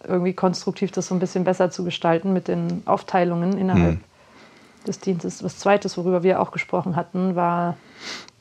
irgendwie 0.06 0.32
konstruktiv 0.32 0.90
das 0.92 1.08
so 1.08 1.14
ein 1.14 1.18
bisschen 1.18 1.44
besser 1.44 1.70
zu 1.70 1.84
gestalten 1.84 2.32
mit 2.32 2.48
den 2.48 2.82
Aufteilungen 2.86 3.58
innerhalb 3.58 3.94
mhm. 3.94 4.84
des 4.86 5.00
Dienstes. 5.00 5.38
Das 5.38 5.58
Zweite, 5.58 5.88
worüber 5.96 6.22
wir 6.22 6.40
auch 6.40 6.52
gesprochen 6.52 6.96
hatten, 6.96 7.34
war 7.36 7.76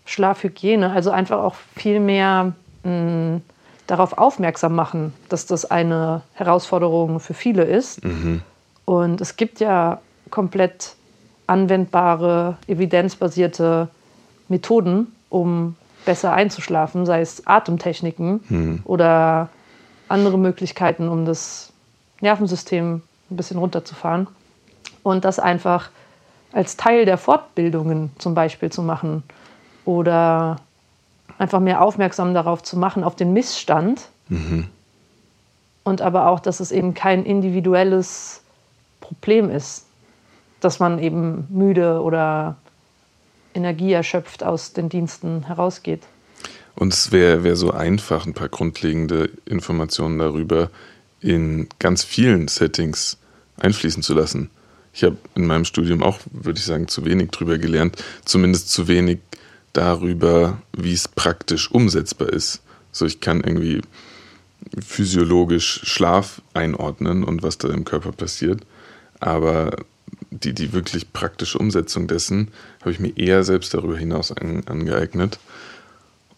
Schlafhygiene. 0.05 0.91
Also 0.91 1.11
einfach 1.11 1.39
auch 1.39 1.55
viel 1.75 1.99
mehr 1.99 2.53
mh, 2.83 2.91
mm, 2.91 3.41
darauf 3.87 4.17
aufmerksam 4.17 4.75
machen, 4.75 5.13
dass 5.29 5.45
das 5.45 5.69
eine 5.69 6.21
Herausforderung 6.33 7.19
für 7.19 7.33
viele 7.33 7.63
ist. 7.63 8.03
Mhm. 8.03 8.41
Und 8.91 9.21
es 9.21 9.37
gibt 9.37 9.61
ja 9.61 10.01
komplett 10.31 10.97
anwendbare, 11.47 12.57
evidenzbasierte 12.67 13.87
Methoden, 14.49 15.15
um 15.29 15.77
besser 16.03 16.33
einzuschlafen, 16.33 17.05
sei 17.05 17.21
es 17.21 17.47
Atemtechniken 17.47 18.43
mhm. 18.49 18.81
oder 18.83 19.47
andere 20.09 20.37
Möglichkeiten, 20.37 21.07
um 21.07 21.23
das 21.23 21.71
Nervensystem 22.19 23.01
ein 23.29 23.37
bisschen 23.37 23.59
runterzufahren. 23.59 24.27
Und 25.03 25.23
das 25.23 25.39
einfach 25.39 25.89
als 26.51 26.75
Teil 26.75 27.05
der 27.05 27.17
Fortbildungen 27.17 28.11
zum 28.17 28.35
Beispiel 28.35 28.73
zu 28.73 28.83
machen 28.83 29.23
oder 29.85 30.57
einfach 31.37 31.61
mehr 31.61 31.81
aufmerksam 31.81 32.33
darauf 32.33 32.61
zu 32.61 32.77
machen, 32.77 33.05
auf 33.05 33.15
den 33.15 33.31
Missstand. 33.31 34.09
Mhm. 34.27 34.67
Und 35.85 36.01
aber 36.01 36.27
auch, 36.27 36.41
dass 36.41 36.59
es 36.59 36.73
eben 36.73 36.93
kein 36.93 37.23
individuelles 37.23 38.41
Problem 39.19 39.49
ist, 39.49 39.85
dass 40.59 40.79
man 40.79 40.99
eben 40.99 41.47
müde 41.49 42.01
oder 42.01 42.57
Energie 43.53 43.91
erschöpft 43.91 44.43
aus 44.43 44.73
den 44.73 44.89
Diensten 44.89 45.45
herausgeht. 45.47 46.03
Und 46.75 46.93
es 46.93 47.11
wäre 47.11 47.43
wär 47.43 47.55
so 47.55 47.71
einfach, 47.71 48.25
ein 48.25 48.33
paar 48.33 48.49
grundlegende 48.49 49.29
Informationen 49.45 50.19
darüber 50.19 50.69
in 51.19 51.67
ganz 51.79 52.03
vielen 52.03 52.47
Settings 52.47 53.17
einfließen 53.57 54.03
zu 54.03 54.13
lassen. 54.13 54.49
Ich 54.93 55.03
habe 55.03 55.17
in 55.35 55.45
meinem 55.45 55.65
Studium 55.65 56.03
auch, 56.03 56.19
würde 56.31 56.59
ich 56.59 56.65
sagen, 56.65 56.87
zu 56.87 57.05
wenig 57.05 57.31
drüber 57.31 57.57
gelernt, 57.57 58.03
zumindest 58.25 58.71
zu 58.71 58.87
wenig 58.87 59.19
darüber, 59.73 60.61
wie 60.73 60.93
es 60.93 61.07
praktisch 61.07 61.71
umsetzbar 61.71 62.29
ist. 62.29 62.61
So, 62.91 63.05
ich 63.05 63.19
kann 63.19 63.41
irgendwie 63.41 63.81
physiologisch 64.85 65.81
Schlaf 65.83 66.41
einordnen 66.53 67.23
und 67.23 67.41
was 67.41 67.57
da 67.57 67.69
im 67.69 67.85
Körper 67.85 68.11
passiert, 68.11 68.61
aber 69.21 69.77
die, 70.29 70.53
die 70.53 70.73
wirklich 70.73 71.13
praktische 71.13 71.57
Umsetzung 71.57 72.07
dessen 72.07 72.49
habe 72.81 72.91
ich 72.91 72.99
mir 72.99 73.15
eher 73.15 73.43
selbst 73.43 73.73
darüber 73.73 73.97
hinaus 73.97 74.31
an, 74.31 74.63
angeeignet. 74.65 75.39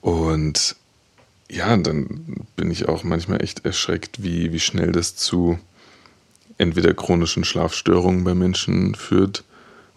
Und 0.02 0.76
ja, 1.50 1.76
dann 1.78 2.46
bin 2.56 2.72
ich 2.72 2.88
auch 2.88 3.04
manchmal 3.04 3.42
echt 3.42 3.66
erschreckt, 3.66 4.22
wie, 4.22 4.52
wie 4.52 4.60
schnell 4.60 4.92
das 4.92 5.16
zu 5.16 5.58
entweder 6.58 6.94
chronischen 6.94 7.44
Schlafstörungen 7.44 8.24
bei 8.24 8.36
Menschen 8.36 8.96
führt 8.96 9.44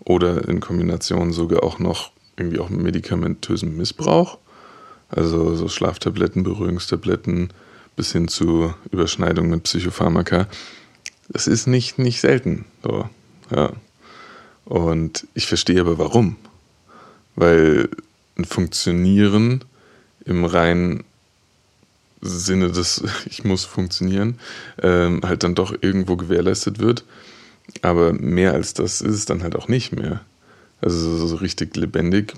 oder 0.01 0.49
in 0.49 0.61
Kombination 0.61 1.33
sogar 1.33 1.63
auch 1.63 1.79
noch 1.79 2.13
irgendwie 2.37 2.59
auch 2.59 2.69
medikamentösen 2.69 3.77
Missbrauch. 3.77 4.39
Also 5.09 5.55
so 5.55 5.69
Schlaftabletten, 5.69 6.43
Beruhigungstabletten 6.43 7.51
bis 7.95 8.13
hin 8.13 8.29
zu 8.29 8.75
Überschneidungen 8.91 9.51
mit 9.51 9.63
Psychopharmaka. 9.63 10.47
Das 11.29 11.47
ist 11.47 11.67
nicht, 11.67 11.99
nicht 11.99 12.21
selten. 12.21 12.65
So, 12.83 13.09
ja. 13.51 13.73
Und 14.65 15.27
ich 15.35 15.47
verstehe 15.47 15.81
aber 15.81 15.99
warum. 15.99 16.37
Weil 17.35 17.89
ein 18.37 18.45
Funktionieren 18.45 19.65
im 20.25 20.45
reinen 20.45 21.05
Sinne 22.21 22.71
des 22.71 23.03
Ich 23.27 23.45
muss 23.45 23.65
funktionieren 23.65 24.39
ähm, 24.83 25.21
halt 25.23 25.43
dann 25.43 25.55
doch 25.55 25.75
irgendwo 25.81 26.17
gewährleistet 26.17 26.79
wird. 26.79 27.05
Aber 27.83 28.13
mehr 28.13 28.53
als 28.55 28.75
das 28.75 29.01
ist 29.01 29.15
es 29.15 29.25
dann 29.25 29.43
halt 29.43 29.57
auch 29.57 29.69
nicht 29.69 29.93
mehr. 29.93 30.21
Also 30.81 31.27
so, 31.27 31.37
richtig 31.37 31.75
lebendig 31.75 32.35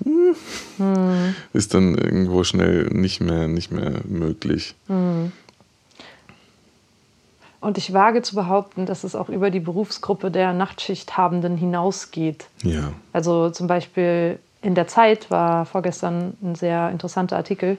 hm. 0.77 1.35
ist 1.53 1.73
dann 1.73 1.95
irgendwo 1.95 2.43
schnell 2.45 2.85
nicht 2.85 3.19
mehr, 3.19 3.47
nicht 3.47 3.71
mehr 3.71 3.99
möglich. 4.07 4.75
Hm. 4.87 5.31
Und 7.61 7.77
ich 7.77 7.93
wage 7.93 8.21
zu 8.21 8.35
behaupten, 8.35 8.85
dass 8.85 9.03
es 9.03 9.15
auch 9.15 9.29
über 9.29 9.51
die 9.51 9.59
Berufsgruppe 9.59 10.31
der 10.31 10.53
Nachtschichthabenden 10.53 11.57
hinausgeht. 11.57 12.47
Ja. 12.63 12.93
Also 13.11 13.49
zum 13.49 13.67
Beispiel 13.67 14.39
in 14.61 14.75
der 14.75 14.87
Zeit 14.87 15.29
war 15.29 15.65
vorgestern 15.65 16.37
ein 16.41 16.55
sehr 16.55 16.89
interessanter 16.89 17.35
Artikel 17.35 17.77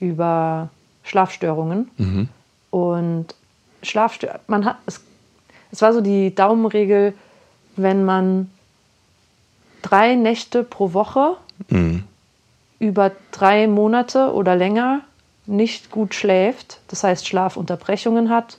über 0.00 0.68
Schlafstörungen. 1.04 1.90
Mhm. 1.96 2.28
Und 2.70 3.26
Schlafstörungen, 3.82 4.42
man 4.48 4.64
hat, 4.64 4.76
es, 4.86 5.00
es 5.70 5.80
war 5.80 5.92
so 5.92 6.00
die 6.00 6.34
Daumenregel, 6.34 7.14
wenn 7.76 8.04
man 8.04 8.50
drei 9.82 10.14
Nächte 10.14 10.64
pro 10.64 10.92
Woche 10.92 11.36
mhm. 11.68 12.04
über 12.78 13.12
drei 13.30 13.68
Monate 13.68 14.32
oder 14.32 14.56
länger 14.56 15.02
nicht 15.46 15.90
gut 15.90 16.14
schläft, 16.14 16.80
das 16.88 17.02
heißt 17.02 17.26
Schlafunterbrechungen 17.26 18.30
hat, 18.30 18.56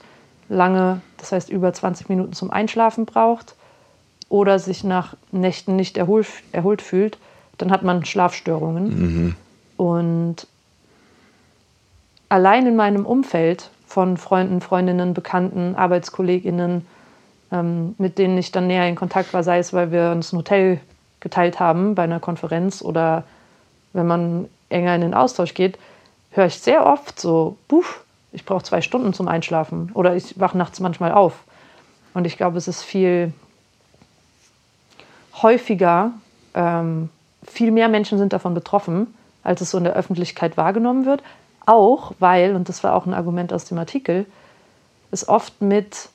lange, 0.52 1.00
das 1.18 1.32
heißt 1.32 1.48
über 1.48 1.72
20 1.72 2.08
Minuten 2.08 2.32
zum 2.32 2.50
Einschlafen 2.50 3.06
braucht 3.06 3.54
oder 4.28 4.58
sich 4.58 4.84
nach 4.84 5.16
Nächten 5.30 5.76
nicht 5.76 5.96
erholt, 5.96 6.28
erholt 6.52 6.82
fühlt, 6.82 7.18
dann 7.58 7.70
hat 7.70 7.82
man 7.82 8.04
Schlafstörungen. 8.04 8.84
Mhm. 8.84 9.36
Und 9.76 10.46
allein 12.28 12.66
in 12.66 12.76
meinem 12.76 13.06
Umfeld 13.06 13.70
von 13.86 14.16
Freunden, 14.16 14.60
Freundinnen, 14.60 15.14
Bekannten, 15.14 15.74
Arbeitskolleginnen, 15.74 16.86
ähm, 17.50 17.94
mit 17.98 18.18
denen 18.18 18.38
ich 18.38 18.52
dann 18.52 18.66
näher 18.66 18.88
in 18.88 18.96
Kontakt 18.96 19.34
war, 19.34 19.42
sei 19.42 19.58
es, 19.58 19.72
weil 19.72 19.92
wir 19.92 20.10
uns 20.10 20.32
ein 20.32 20.38
Hotel 20.38 20.80
geteilt 21.20 21.60
haben 21.60 21.94
bei 21.94 22.02
einer 22.04 22.20
Konferenz 22.20 22.82
oder 22.82 23.24
wenn 23.92 24.06
man 24.06 24.48
enger 24.70 24.94
in 24.94 25.02
den 25.02 25.14
Austausch 25.14 25.54
geht, 25.54 25.78
höre 26.30 26.46
ich 26.46 26.58
sehr 26.58 26.86
oft 26.86 27.20
so, 27.20 27.56
buff, 27.68 28.04
ich 28.32 28.44
brauche 28.44 28.62
zwei 28.62 28.80
Stunden 28.80 29.12
zum 29.12 29.28
Einschlafen 29.28 29.90
oder 29.94 30.16
ich 30.16 30.38
wache 30.40 30.56
nachts 30.56 30.80
manchmal 30.80 31.12
auf. 31.12 31.44
Und 32.14 32.26
ich 32.26 32.36
glaube, 32.36 32.58
es 32.58 32.68
ist 32.68 32.82
viel 32.82 33.32
häufiger, 35.40 36.12
ähm, 36.54 37.08
viel 37.44 37.70
mehr 37.70 37.88
Menschen 37.88 38.18
sind 38.18 38.32
davon 38.32 38.54
betroffen, 38.54 39.14
als 39.42 39.60
es 39.60 39.70
so 39.70 39.78
in 39.78 39.84
der 39.84 39.94
Öffentlichkeit 39.94 40.56
wahrgenommen 40.56 41.04
wird. 41.04 41.22
Auch 41.64 42.12
weil, 42.18 42.54
und 42.54 42.68
das 42.68 42.82
war 42.84 42.94
auch 42.94 43.06
ein 43.06 43.14
Argument 43.14 43.52
aus 43.52 43.64
dem 43.64 43.78
Artikel, 43.78 44.26
es 45.10 45.28
oft 45.28 45.60
mit 45.60 46.08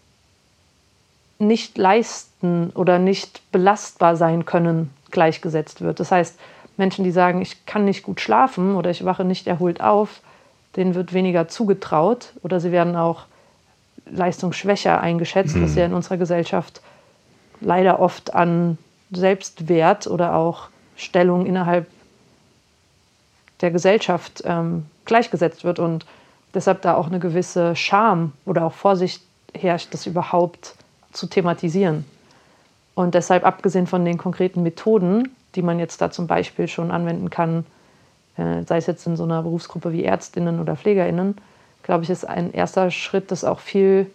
nicht 1.40 1.78
leisten 1.78 2.72
oder 2.72 3.00
nicht 3.00 3.52
belastbar 3.52 4.16
sein 4.16 4.46
können 4.46 4.92
gleichgesetzt 5.12 5.82
wird. 5.82 6.00
Das 6.00 6.12
heißt, 6.12 6.38
Menschen, 6.78 7.04
die 7.04 7.12
sagen, 7.12 7.42
ich 7.42 7.66
kann 7.66 7.86
nicht 7.86 8.04
gut 8.04 8.22
schlafen 8.22 8.76
oder 8.76 8.90
ich 8.90 9.06
wache 9.06 9.24
nicht 9.24 9.48
erholt 9.48 9.82
auf, 9.82 10.22
denen 10.76 10.96
wird 10.96 11.14
weniger 11.14 11.48
zugetraut 11.48 12.34
oder 12.44 12.60
sie 12.60 12.72
werden 12.72 12.96
auch 12.96 13.26
leistungsschwächer 14.10 15.02
eingeschätzt, 15.02 15.56
mhm. 15.56 15.64
was 15.64 15.76
ja 15.76 15.86
in 15.86 15.94
unserer 15.94 16.18
Gesellschaft 16.18 16.82
leider 17.60 18.00
oft 18.00 18.34
an 18.36 18.78
Selbstwert 19.12 20.08
oder 20.08 20.36
auch 20.36 20.70
Stellung 20.96 21.46
innerhalb 21.46 21.88
der 23.62 23.72
Gesellschaft 23.72 24.44
ähm, 24.46 24.86
gleichgesetzt 25.06 25.64
wird 25.64 25.80
und 25.80 26.06
deshalb 26.54 26.82
da 26.82 26.96
auch 26.96 27.08
eine 27.08 27.20
gewisse 27.20 27.76
Scham 27.76 28.34
oder 28.46 28.66
auch 28.66 28.74
Vorsicht 28.74 29.24
herrscht, 29.54 29.94
das 29.94 30.06
überhaupt 30.06 30.76
zu 31.12 31.28
thematisieren. 31.28 32.06
Und 32.94 33.16
deshalb, 33.16 33.46
abgesehen 33.46 33.88
von 33.88 34.06
den 34.06 34.18
konkreten 34.18 34.64
Methoden, 34.64 35.30
die 35.56 35.62
man 35.62 35.80
jetzt 35.80 36.02
da 36.02 36.12
zum 36.12 36.28
Beispiel 36.28 36.68
schon 36.68 36.92
anwenden 36.92 37.30
kann, 37.30 37.66
sei 38.38 38.78
es 38.78 38.88
jetzt 38.88 39.06
in 39.08 39.18
so 39.18 39.24
einer 39.24 39.42
Berufsgruppe 39.42 39.92
wie 39.92 40.04
Ärztinnen 40.04 40.60
oder 40.60 40.76
Pflegerinnen, 40.76 41.38
glaube 41.84 42.04
ich, 42.04 42.10
ist 42.10 42.28
ein 42.28 42.54
erster 42.54 42.92
Schritt, 42.92 43.32
das 43.32 43.44
auch 43.44 43.60
viel 43.60 44.12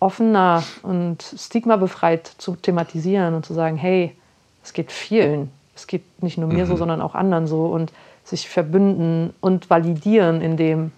offener 0.00 0.62
und 0.82 1.22
stigmabefreit 1.36 2.26
zu 2.26 2.56
thematisieren 2.56 3.34
und 3.34 3.46
zu 3.46 3.54
sagen, 3.54 3.76
hey, 3.76 4.14
es 4.62 4.72
geht 4.72 4.92
vielen. 4.92 5.50
Es 5.74 5.86
geht 5.86 6.22
nicht 6.22 6.38
nur 6.38 6.48
mir 6.48 6.64
mhm. 6.64 6.68
so, 6.68 6.76
sondern 6.76 7.00
auch 7.00 7.14
anderen 7.14 7.46
so. 7.46 7.66
Und 7.66 7.92
sich 8.24 8.48
verbünden 8.48 9.34
und 9.40 9.68
validieren 9.68 10.40
in 10.40 10.56
dem, 10.56 10.92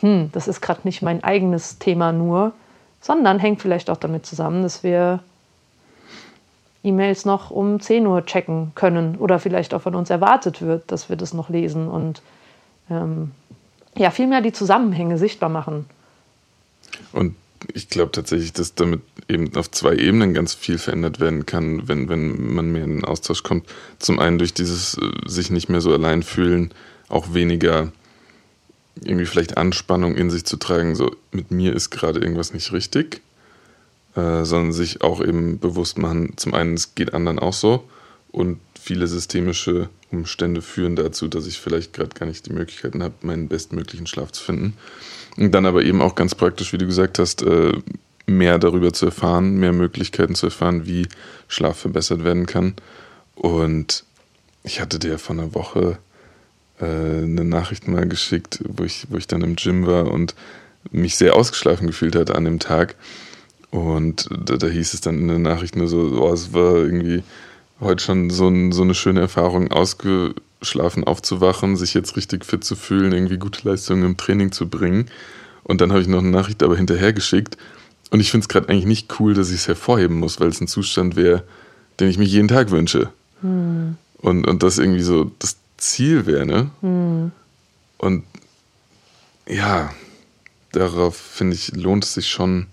hm, 0.00 0.30
das 0.32 0.48
ist 0.48 0.60
gerade 0.60 0.80
nicht 0.84 1.02
mein 1.02 1.24
eigenes 1.24 1.78
Thema 1.78 2.12
nur, 2.12 2.52
sondern 3.00 3.38
hängt 3.40 3.60
vielleicht 3.60 3.90
auch 3.90 3.96
damit 3.96 4.26
zusammen, 4.26 4.62
dass 4.62 4.84
wir 4.84 5.20
E-Mails 6.84 7.24
noch 7.24 7.50
um 7.50 7.80
10 7.80 8.06
Uhr 8.06 8.26
checken 8.26 8.72
können 8.74 9.16
oder 9.16 9.38
vielleicht 9.38 9.74
auch 9.74 9.82
von 9.82 9.94
uns 9.94 10.10
erwartet 10.10 10.62
wird, 10.62 10.90
dass 10.90 11.08
wir 11.08 11.16
das 11.16 11.32
noch 11.32 11.48
lesen 11.48 11.88
und 11.88 12.22
ähm, 12.90 13.30
ja, 13.96 14.10
vielmehr 14.10 14.40
die 14.40 14.52
Zusammenhänge 14.52 15.18
sichtbar 15.18 15.48
machen. 15.48 15.86
Und 17.12 17.36
ich 17.74 17.88
glaube 17.88 18.10
tatsächlich, 18.10 18.52
dass 18.52 18.74
damit 18.74 19.02
eben 19.28 19.54
auf 19.56 19.70
zwei 19.70 19.94
Ebenen 19.94 20.34
ganz 20.34 20.54
viel 20.54 20.78
verändert 20.78 21.20
werden 21.20 21.46
kann, 21.46 21.86
wenn, 21.88 22.08
wenn 22.08 22.54
man 22.54 22.72
mehr 22.72 22.84
in 22.84 22.96
den 22.96 23.04
Austausch 23.04 23.42
kommt. 23.42 23.66
Zum 23.98 24.18
einen 24.18 24.38
durch 24.38 24.54
dieses 24.54 24.98
äh, 24.98 25.10
sich 25.26 25.50
nicht 25.50 25.68
mehr 25.68 25.80
so 25.80 25.92
allein 25.92 26.22
fühlen, 26.22 26.72
auch 27.08 27.34
weniger 27.34 27.92
irgendwie 29.00 29.26
vielleicht 29.26 29.56
Anspannung 29.56 30.16
in 30.16 30.30
sich 30.30 30.44
zu 30.44 30.56
tragen, 30.56 30.94
so 30.94 31.14
mit 31.30 31.50
mir 31.50 31.74
ist 31.74 31.90
gerade 31.90 32.20
irgendwas 32.20 32.52
nicht 32.52 32.72
richtig, 32.72 33.20
äh, 34.16 34.44
sondern 34.44 34.72
sich 34.72 35.02
auch 35.02 35.22
eben 35.22 35.58
bewusst 35.58 35.98
machen, 35.98 36.34
zum 36.36 36.54
einen, 36.54 36.74
es 36.74 36.94
geht 36.94 37.14
anderen 37.14 37.38
auch 37.38 37.52
so 37.52 37.88
und 38.30 38.58
viele 38.80 39.06
systemische 39.06 39.88
Umstände 40.10 40.60
führen 40.60 40.96
dazu, 40.96 41.28
dass 41.28 41.46
ich 41.46 41.60
vielleicht 41.60 41.92
gerade 41.92 42.10
gar 42.10 42.26
nicht 42.26 42.46
die 42.46 42.52
Möglichkeiten 42.52 43.02
habe, 43.02 43.14
meinen 43.22 43.48
bestmöglichen 43.48 44.06
Schlaf 44.06 44.32
zu 44.32 44.42
finden. 44.42 44.76
Und 45.36 45.52
dann 45.52 45.66
aber 45.66 45.82
eben 45.82 46.02
auch 46.02 46.14
ganz 46.14 46.34
praktisch, 46.34 46.72
wie 46.72 46.78
du 46.78 46.86
gesagt 46.86 47.18
hast, 47.18 47.42
äh, 47.42 47.72
mehr 48.26 48.58
darüber 48.58 48.92
zu 48.92 49.06
erfahren, 49.06 49.56
mehr 49.56 49.72
Möglichkeiten 49.72 50.34
zu 50.34 50.46
erfahren, 50.46 50.86
wie 50.86 51.08
Schlaf 51.48 51.78
verbessert 51.78 52.24
werden 52.24 52.46
kann. 52.46 52.74
Und 53.34 54.04
ich 54.62 54.80
hatte 54.80 54.98
dir 54.98 55.18
vor 55.18 55.36
einer 55.36 55.54
Woche 55.54 55.98
äh, 56.80 56.84
eine 56.84 57.44
Nachricht 57.44 57.88
mal 57.88 58.06
geschickt, 58.06 58.60
wo 58.64 58.84
ich, 58.84 59.06
wo 59.10 59.16
ich 59.16 59.26
dann 59.26 59.42
im 59.42 59.56
Gym 59.56 59.86
war 59.86 60.10
und 60.10 60.34
mich 60.90 61.16
sehr 61.16 61.34
ausgeschlafen 61.34 61.86
gefühlt 61.86 62.16
hatte 62.16 62.34
an 62.34 62.44
dem 62.44 62.58
Tag. 62.58 62.96
Und 63.72 64.28
da, 64.30 64.58
da 64.58 64.66
hieß 64.66 64.92
es 64.92 65.00
dann 65.00 65.18
in 65.18 65.28
der 65.28 65.38
Nachricht 65.38 65.76
nur 65.76 65.88
so, 65.88 66.20
oh, 66.20 66.32
es 66.32 66.52
war 66.52 66.76
irgendwie 66.76 67.22
heute 67.80 68.04
schon 68.04 68.28
so, 68.28 68.46
ein, 68.46 68.70
so 68.70 68.82
eine 68.82 68.94
schöne 68.94 69.20
Erfahrung, 69.20 69.72
ausgeschlafen 69.72 71.04
aufzuwachen, 71.04 71.76
sich 71.76 71.94
jetzt 71.94 72.14
richtig 72.16 72.44
fit 72.44 72.62
zu 72.64 72.76
fühlen, 72.76 73.12
irgendwie 73.12 73.38
gute 73.38 73.66
Leistungen 73.66 74.04
im 74.04 74.18
Training 74.18 74.52
zu 74.52 74.68
bringen. 74.68 75.06
Und 75.64 75.80
dann 75.80 75.90
habe 75.90 76.02
ich 76.02 76.06
noch 76.06 76.18
eine 76.18 76.30
Nachricht 76.30 76.62
aber 76.62 76.76
hinterher 76.76 77.14
geschickt. 77.14 77.56
Und 78.10 78.20
ich 78.20 78.30
finde 78.30 78.44
es 78.44 78.48
gerade 78.48 78.68
eigentlich 78.68 78.84
nicht 78.84 79.18
cool, 79.18 79.32
dass 79.32 79.48
ich 79.48 79.56
es 79.56 79.68
hervorheben 79.68 80.18
muss, 80.18 80.38
weil 80.38 80.48
es 80.48 80.60
ein 80.60 80.68
Zustand 80.68 81.16
wäre, 81.16 81.42
den 81.98 82.08
ich 82.08 82.18
mir 82.18 82.24
jeden 82.24 82.48
Tag 82.48 82.70
wünsche. 82.70 83.08
Hm. 83.40 83.96
Und, 84.18 84.46
und 84.46 84.62
das 84.62 84.76
irgendwie 84.76 85.02
so 85.02 85.30
das 85.38 85.56
Ziel 85.78 86.26
wäre, 86.26 86.44
ne? 86.44 86.70
Hm. 86.82 87.32
Und 87.96 88.24
ja, 89.48 89.94
darauf 90.72 91.16
finde 91.16 91.54
ich, 91.54 91.74
lohnt 91.74 92.04
es 92.04 92.12
sich 92.12 92.28
schon 92.28 92.66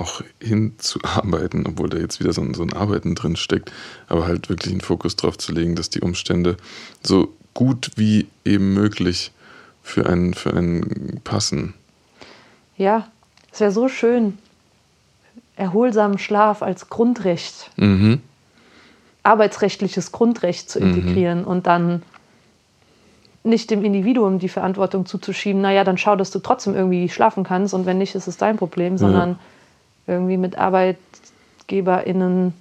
auch 0.00 0.22
hinzuarbeiten, 0.40 1.66
obwohl 1.66 1.90
da 1.90 1.98
jetzt 1.98 2.20
wieder 2.20 2.32
so 2.32 2.40
ein, 2.40 2.54
so 2.54 2.62
ein 2.62 2.72
Arbeiten 2.72 3.14
drin 3.14 3.36
steckt, 3.36 3.70
aber 4.08 4.26
halt 4.26 4.48
wirklich 4.48 4.72
einen 4.72 4.80
Fokus 4.80 5.14
drauf 5.16 5.36
zu 5.38 5.52
legen, 5.52 5.76
dass 5.76 5.90
die 5.90 6.00
Umstände 6.00 6.56
so 7.02 7.32
gut 7.54 7.90
wie 7.96 8.26
eben 8.44 8.72
möglich 8.74 9.32
für 9.82 10.06
einen, 10.06 10.34
für 10.34 10.54
einen 10.54 11.20
passen. 11.22 11.74
Ja, 12.76 13.08
es 13.52 13.60
wäre 13.60 13.72
so 13.72 13.88
schön, 13.88 14.38
erholsamen 15.56 16.18
Schlaf 16.18 16.62
als 16.62 16.88
Grundrecht, 16.88 17.70
mhm. 17.76 18.20
arbeitsrechtliches 19.22 20.12
Grundrecht 20.12 20.70
zu 20.70 20.78
integrieren 20.78 21.42
mhm. 21.42 21.46
und 21.46 21.66
dann 21.66 22.02
nicht 23.42 23.70
dem 23.70 23.84
Individuum 23.84 24.38
die 24.38 24.48
Verantwortung 24.48 25.06
zuzuschieben, 25.06 25.60
naja, 25.60 25.84
dann 25.84 25.98
schau, 25.98 26.16
dass 26.16 26.30
du 26.30 26.38
trotzdem 26.38 26.74
irgendwie 26.74 27.08
schlafen 27.08 27.44
kannst 27.44 27.74
und 27.74 27.86
wenn 27.86 27.98
nicht, 27.98 28.14
ist 28.14 28.26
es 28.26 28.36
dein 28.36 28.56
Problem, 28.56 28.98
sondern 28.98 29.30
ja. 29.30 29.38
Irgendwie 30.06 30.36
mit 30.36 30.58
ArbeitgeberInnen 30.58 32.54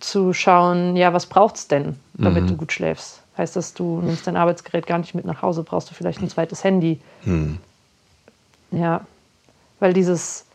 zu 0.00 0.32
schauen, 0.32 0.96
ja, 0.96 1.12
was 1.12 1.26
braucht 1.26 1.56
es 1.56 1.68
denn, 1.68 1.98
damit 2.14 2.44
mhm. 2.44 2.48
du 2.48 2.56
gut 2.56 2.72
schläfst? 2.72 3.22
Heißt 3.38 3.56
das, 3.56 3.74
du 3.74 4.00
nimmst 4.00 4.26
dein 4.26 4.36
Arbeitsgerät 4.36 4.86
gar 4.86 4.98
nicht 4.98 5.14
mit 5.14 5.24
nach 5.24 5.42
Hause, 5.42 5.62
brauchst 5.62 5.90
du 5.90 5.94
vielleicht 5.94 6.20
ein 6.20 6.28
zweites 6.28 6.64
Handy? 6.64 7.00
Mhm. 7.24 7.58
Ja, 8.70 9.02
weil 9.78 9.92
dieses 9.92 10.46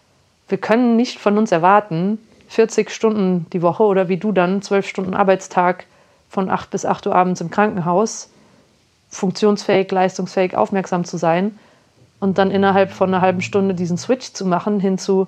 wir 0.51 0.57
können 0.57 0.97
nicht 0.97 1.17
von 1.17 1.37
uns 1.37 1.51
erwarten, 1.51 2.19
40 2.49 2.91
Stunden 2.91 3.45
die 3.53 3.61
Woche 3.61 3.83
oder 3.83 4.09
wie 4.09 4.17
du 4.17 4.33
dann, 4.33 4.61
12 4.61 4.85
Stunden 4.85 5.13
Arbeitstag 5.13 5.85
von 6.29 6.49
8 6.49 6.69
bis 6.69 6.85
8 6.85 7.07
Uhr 7.07 7.15
abends 7.15 7.39
im 7.39 7.49
Krankenhaus, 7.49 8.29
funktionsfähig, 9.09 9.89
leistungsfähig, 9.89 10.57
aufmerksam 10.57 11.05
zu 11.05 11.15
sein 11.15 11.57
und 12.21 12.37
dann 12.37 12.51
innerhalb 12.51 12.91
von 12.91 13.09
einer 13.09 13.21
halben 13.21 13.41
Stunde 13.41 13.73
diesen 13.73 13.97
Switch 13.97 14.31
zu 14.31 14.45
machen 14.45 14.79
hin 14.79 14.97
zu, 14.97 15.27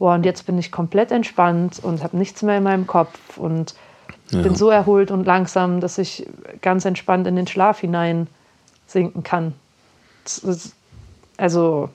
boah, 0.00 0.14
und 0.14 0.24
jetzt 0.24 0.46
bin 0.46 0.58
ich 0.58 0.72
komplett 0.72 1.12
entspannt 1.12 1.78
und 1.80 2.02
habe 2.02 2.16
nichts 2.16 2.42
mehr 2.42 2.56
in 2.56 2.64
meinem 2.64 2.86
Kopf 2.88 3.36
und 3.36 3.74
ja. 4.30 4.42
bin 4.42 4.56
so 4.56 4.70
erholt 4.70 5.10
und 5.10 5.26
langsam, 5.26 5.80
dass 5.80 5.98
ich 5.98 6.26
ganz 6.62 6.84
entspannt 6.86 7.26
in 7.26 7.36
den 7.36 7.46
Schlaf 7.46 7.80
hinein 7.80 8.26
sinken 8.86 9.22
kann. 9.22 9.54
Also 11.36 11.90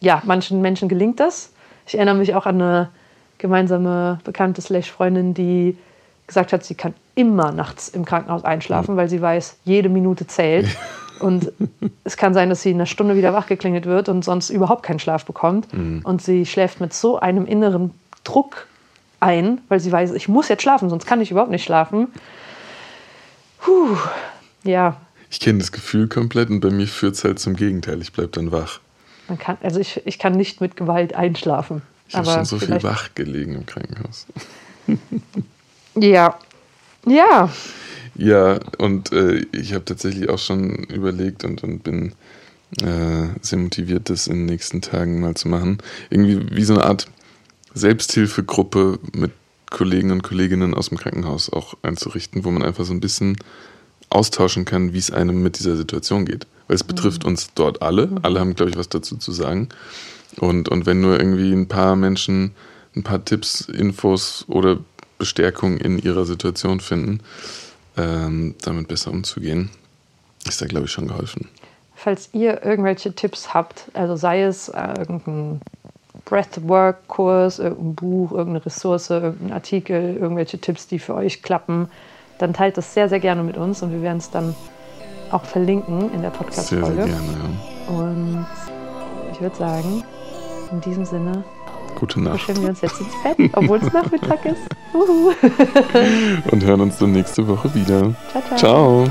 ja, 0.00 0.22
manchen 0.26 0.60
Menschen 0.60 0.88
gelingt 0.88 1.18
das. 1.18 1.52
Ich 1.86 1.94
erinnere 1.94 2.16
mich 2.16 2.34
auch 2.34 2.44
an 2.44 2.60
eine 2.60 2.90
gemeinsame 3.38 4.20
bekannte 4.24 4.60
Slash-Freundin, 4.60 5.32
die 5.32 5.78
gesagt 6.26 6.52
hat, 6.52 6.64
sie 6.64 6.74
kann 6.74 6.92
immer 7.14 7.50
nachts 7.50 7.88
im 7.88 8.04
Krankenhaus 8.04 8.44
einschlafen, 8.44 8.96
weil 8.96 9.08
sie 9.08 9.22
weiß, 9.22 9.56
jede 9.64 9.88
Minute 9.88 10.26
zählt. 10.26 10.68
Und 11.22 11.52
es 12.04 12.16
kann 12.16 12.34
sein, 12.34 12.48
dass 12.48 12.62
sie 12.62 12.70
in 12.70 12.76
einer 12.76 12.86
Stunde 12.86 13.16
wieder 13.16 13.32
wachgeklingelt 13.32 13.86
wird 13.86 14.08
und 14.08 14.24
sonst 14.24 14.50
überhaupt 14.50 14.82
keinen 14.82 14.98
Schlaf 14.98 15.24
bekommt. 15.24 15.72
Mhm. 15.72 16.00
Und 16.04 16.20
sie 16.20 16.44
schläft 16.46 16.80
mit 16.80 16.92
so 16.92 17.18
einem 17.18 17.46
inneren 17.46 17.92
Druck 18.24 18.66
ein, 19.20 19.60
weil 19.68 19.80
sie 19.80 19.92
weiß, 19.92 20.12
ich 20.12 20.28
muss 20.28 20.48
jetzt 20.48 20.62
schlafen, 20.62 20.90
sonst 20.90 21.06
kann 21.06 21.20
ich 21.20 21.30
überhaupt 21.30 21.50
nicht 21.50 21.64
schlafen. 21.64 22.08
Puh, 23.60 23.96
ja. 24.64 24.96
Ich 25.30 25.40
kenne 25.40 25.60
das 25.60 25.72
Gefühl 25.72 26.08
komplett 26.08 26.50
und 26.50 26.60
bei 26.60 26.70
mir 26.70 26.86
führt 26.86 27.14
es 27.14 27.24
halt 27.24 27.38
zum 27.38 27.54
Gegenteil. 27.54 28.02
Ich 28.02 28.12
bleibe 28.12 28.28
dann 28.28 28.52
wach. 28.52 28.80
Man 29.28 29.38
kann, 29.38 29.56
also 29.62 29.80
ich, 29.80 30.02
ich 30.04 30.18
kann 30.18 30.32
nicht 30.32 30.60
mit 30.60 30.76
Gewalt 30.76 31.14
einschlafen. 31.14 31.82
Ich 32.08 32.16
habe 32.16 32.26
schon 32.26 32.44
so 32.44 32.58
viel 32.58 32.82
wach 32.82 33.10
gelegen 33.14 33.54
im 33.54 33.64
Krankenhaus. 33.64 34.26
ja. 35.94 36.36
Ja. 37.06 37.48
Ja, 38.14 38.60
und 38.78 39.12
äh, 39.12 39.46
ich 39.52 39.72
habe 39.74 39.84
tatsächlich 39.84 40.28
auch 40.28 40.38
schon 40.38 40.84
überlegt 40.84 41.44
und, 41.44 41.62
und 41.62 41.82
bin 41.82 42.12
äh, 42.82 43.28
sehr 43.40 43.58
motiviert, 43.58 44.10
das 44.10 44.26
in 44.26 44.38
den 44.38 44.46
nächsten 44.46 44.80
Tagen 44.82 45.20
mal 45.20 45.34
zu 45.34 45.48
machen. 45.48 45.78
Irgendwie 46.10 46.54
wie 46.54 46.64
so 46.64 46.74
eine 46.74 46.84
Art 46.84 47.06
Selbsthilfegruppe 47.74 48.98
mit 49.14 49.32
Kollegen 49.70 50.10
und 50.10 50.22
Kolleginnen 50.22 50.74
aus 50.74 50.90
dem 50.90 50.98
Krankenhaus 50.98 51.50
auch 51.50 51.74
einzurichten, 51.82 52.44
wo 52.44 52.50
man 52.50 52.62
einfach 52.62 52.84
so 52.84 52.92
ein 52.92 53.00
bisschen 53.00 53.36
austauschen 54.10 54.66
kann, 54.66 54.92
wie 54.92 54.98
es 54.98 55.10
einem 55.10 55.42
mit 55.42 55.58
dieser 55.58 55.76
Situation 55.76 56.26
geht. 56.26 56.46
Weil 56.68 56.76
es 56.76 56.84
betrifft 56.84 57.24
mhm. 57.24 57.30
uns 57.30 57.50
dort 57.54 57.80
alle. 57.80 58.10
Alle 58.22 58.40
haben, 58.40 58.54
glaube 58.54 58.70
ich, 58.70 58.76
was 58.76 58.90
dazu 58.90 59.16
zu 59.16 59.32
sagen. 59.32 59.70
Und, 60.38 60.68
und 60.68 60.86
wenn 60.86 61.00
nur 61.00 61.18
irgendwie 61.18 61.52
ein 61.52 61.68
paar 61.68 61.96
Menschen 61.96 62.52
ein 62.94 63.02
paar 63.02 63.24
Tipps, 63.24 63.62
Infos 63.62 64.44
oder 64.48 64.78
Bestärkung 65.18 65.78
in 65.78 65.98
ihrer 65.98 66.24
Situation 66.24 66.80
finden, 66.80 67.20
ähm, 67.96 68.54
damit 68.62 68.88
besser 68.88 69.10
umzugehen, 69.10 69.70
ist 70.46 70.60
da, 70.60 70.66
glaube 70.66 70.86
ich, 70.86 70.92
schon 70.92 71.08
geholfen. 71.08 71.48
Falls 71.94 72.30
ihr 72.32 72.64
irgendwelche 72.64 73.14
Tipps 73.14 73.54
habt, 73.54 73.84
also 73.94 74.16
sei 74.16 74.42
es 74.42 74.68
äh, 74.68 74.94
irgendein 74.98 75.60
Breathwork-Kurs, 76.24 77.58
irgendein 77.58 77.94
Buch, 77.94 78.32
irgendeine 78.32 78.64
Ressource, 78.64 79.10
irgendein 79.10 79.52
Artikel, 79.52 80.16
irgendwelche 80.16 80.58
Tipps, 80.58 80.86
die 80.86 80.98
für 80.98 81.14
euch 81.14 81.42
klappen, 81.42 81.88
dann 82.38 82.54
teilt 82.54 82.76
das 82.76 82.92
sehr, 82.94 83.08
sehr 83.08 83.20
gerne 83.20 83.42
mit 83.42 83.56
uns 83.56 83.82
und 83.82 83.92
wir 83.92 84.02
werden 84.02 84.18
es 84.18 84.30
dann 84.30 84.54
auch 85.30 85.44
verlinken 85.44 86.12
in 86.12 86.22
der 86.22 86.30
Podcast-Folge. 86.30 87.04
Sehr, 87.04 87.06
sehr 87.06 87.14
gerne, 87.14 87.56
ja. 87.88 87.94
Und 87.94 88.46
ich 89.32 89.40
würde 89.40 89.56
sagen, 89.56 90.02
in 90.70 90.80
diesem 90.80 91.04
Sinne. 91.04 91.44
Gute 91.94 92.20
Nacht. 92.20 92.34
Kuscheln 92.34 92.62
wir 92.62 92.70
uns 92.70 92.80
jetzt 92.80 93.00
ins 93.00 93.22
Bett, 93.22 93.50
obwohl 93.54 93.78
es 93.78 93.92
Nachmittag 93.92 94.44
ist. 94.44 94.62
Und 96.50 96.64
hören 96.64 96.80
uns 96.82 96.98
dann 96.98 97.12
nächste 97.12 97.46
Woche 97.46 97.74
wieder. 97.74 98.14
Ciao, 98.30 98.42
ciao. 98.42 98.56
Ciao. 98.58 99.06